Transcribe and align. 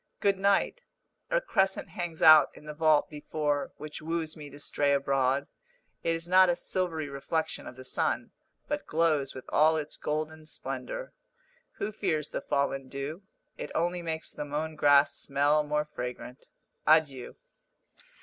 Good 0.19 0.39
night! 0.39 0.81
A 1.29 1.39
crescent 1.39 1.89
hangs 1.89 2.23
out 2.23 2.49
in 2.55 2.65
the 2.65 2.73
vault 2.73 3.07
before, 3.07 3.71
which 3.77 4.01
woos 4.01 4.35
me 4.35 4.49
to 4.49 4.57
stray 4.57 4.93
abroad. 4.95 5.45
It 6.01 6.15
is 6.15 6.27
not 6.27 6.49
a 6.49 6.55
silvery 6.55 7.07
reflection 7.07 7.67
of 7.67 7.75
the 7.75 7.83
sun, 7.83 8.31
but 8.67 8.87
glows 8.87 9.35
with 9.35 9.45
all 9.49 9.77
its 9.77 9.97
golden 9.97 10.47
splendour. 10.47 11.13
Who 11.73 11.91
fears 11.91 12.31
the 12.31 12.41
fallen 12.41 12.89
dew? 12.89 13.21
It 13.59 13.69
only 13.75 14.01
makes 14.01 14.33
the 14.33 14.43
mown 14.43 14.75
grass 14.75 15.13
smell 15.13 15.61
more 15.61 15.85
fragrant. 15.85 16.47
Adieu! 16.87 17.35